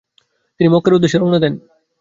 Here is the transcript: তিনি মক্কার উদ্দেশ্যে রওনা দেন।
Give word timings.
তিনি 0.59 0.67
মক্কার 0.69 0.95
উদ্দেশ্যে 0.95 1.19
রওনা 1.19 1.39
দেন। 1.43 1.53